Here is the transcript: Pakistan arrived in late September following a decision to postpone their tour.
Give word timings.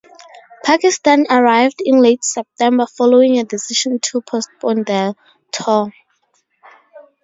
Pakistan 0.63 1.27
arrived 1.29 1.79
in 1.85 2.01
late 2.01 2.23
September 2.23 2.87
following 2.87 3.37
a 3.37 3.43
decision 3.43 3.99
to 3.99 4.19
postpone 4.21 4.81
their 4.85 5.13
tour. 5.51 5.93